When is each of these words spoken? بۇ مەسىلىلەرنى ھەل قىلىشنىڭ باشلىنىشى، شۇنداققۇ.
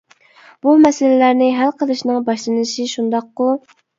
بۇ 0.65 0.71
مەسىلىلەرنى 0.85 1.51
ھەل 1.59 1.69
قىلىشنىڭ 1.83 2.19
باشلىنىشى، 2.31 2.89
شۇنداققۇ. 2.97 3.51